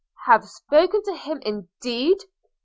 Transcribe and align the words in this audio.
'Have 0.25 0.49
spoken 0.49 1.03
to 1.03 1.13
him, 1.15 1.37
indeed! 1.45 2.23